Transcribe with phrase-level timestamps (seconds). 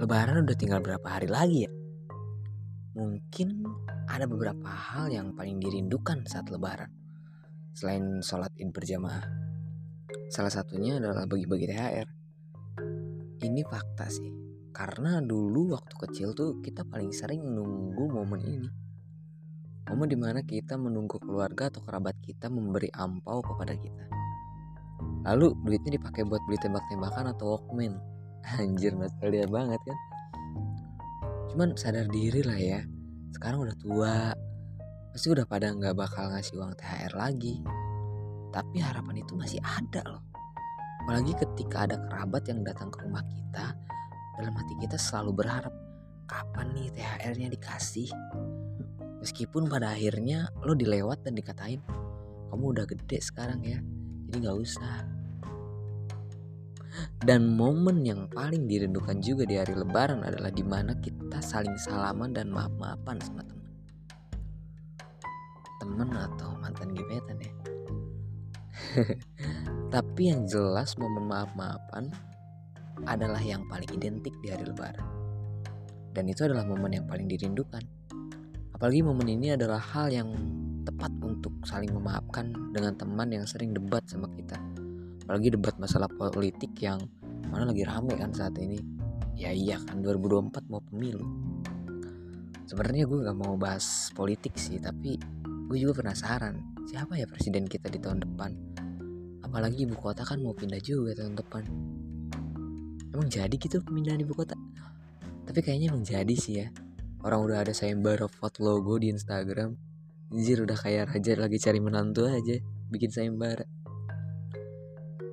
[0.00, 1.72] Lebaran udah tinggal berapa hari lagi ya?
[2.96, 3.68] Mungkin
[4.08, 6.88] ada beberapa hal yang paling dirindukan saat lebaran.
[7.76, 9.20] Selain sholat id berjamaah.
[10.32, 12.08] Salah satunya adalah bagi-bagi THR.
[13.44, 14.32] Ini fakta sih.
[14.72, 18.68] Karena dulu waktu kecil tuh kita paling sering nunggu momen ini.
[19.84, 24.08] Momen di mana kita menunggu keluarga atau kerabat kita memberi ampau kepada kita.
[25.28, 28.00] Lalu duitnya dipakai buat beli tembak-tembakan atau walkman
[28.44, 29.98] anjir nostalgia banget kan.
[31.52, 32.80] Cuman sadar diri lah ya
[33.34, 34.14] sekarang udah tua
[35.10, 37.60] pasti udah pada nggak bakal ngasih uang THR lagi.
[38.50, 40.22] Tapi harapan itu masih ada loh.
[41.06, 43.74] Apalagi ketika ada kerabat yang datang ke rumah kita
[44.38, 45.74] dalam hati kita selalu berharap
[46.26, 48.10] kapan nih THR-nya dikasih?
[49.20, 51.80] Meskipun pada akhirnya lo dilewat dan dikatain
[52.50, 53.78] kamu udah gede sekarang ya
[54.26, 55.06] jadi nggak usah
[57.20, 62.32] dan momen yang paling dirindukan juga di hari lebaran adalah di mana kita saling salaman
[62.32, 63.70] dan maaf-maafan sama teman.
[65.80, 67.52] Temen atau mantan gebetan ya.
[69.94, 72.08] Tapi yang jelas momen maaf-maafan
[73.04, 75.04] adalah yang paling identik di hari lebaran.
[76.10, 77.84] Dan itu adalah momen yang paling dirindukan.
[78.74, 80.32] Apalagi momen ini adalah hal yang
[80.88, 84.56] tepat untuk saling memaafkan dengan teman yang sering debat sama kita
[85.30, 86.98] apalagi debat masalah politik yang
[87.54, 88.82] mana lagi rame kan saat ini.
[89.38, 91.22] Ya iya kan 2024 mau pemilu.
[92.66, 95.22] Sebenarnya gue gak mau bahas politik sih tapi
[95.70, 98.50] gue juga penasaran siapa ya presiden kita di tahun depan?
[99.46, 101.62] Apalagi ibu kota kan mau pindah juga tahun depan.
[103.14, 104.58] Emang jadi gitu pemindahan ibu kota?
[105.46, 106.74] Tapi kayaknya emang jadi sih ya.
[107.22, 109.78] Orang udah ada sayembara vote logo di Instagram.
[110.34, 112.58] Anjir udah kayak raja lagi cari menantu aja
[112.90, 113.62] bikin sayembara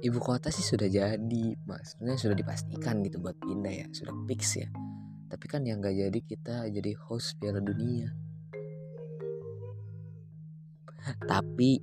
[0.01, 4.69] ibu kota sih sudah jadi maksudnya sudah dipastikan gitu buat pindah ya sudah fix ya.
[5.27, 8.13] Tapi kan yang gak jadi kita jadi host piala dunia.
[11.07, 11.79] Tapi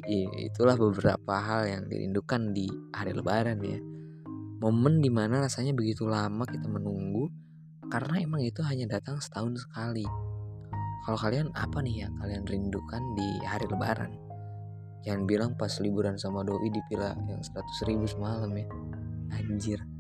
[0.48, 3.80] itulah beberapa hal yang dirindukan di hari lebaran ya.
[4.60, 7.28] Momen di mana rasanya begitu lama kita menunggu
[7.92, 10.04] karena emang itu hanya datang setahun sekali.
[11.04, 14.33] Kalau kalian apa nih yang kalian rindukan di hari lebaran
[15.04, 18.66] Jangan bilang pas liburan sama doi di villa yang 100 ribu semalam ya.
[19.36, 19.93] Anjir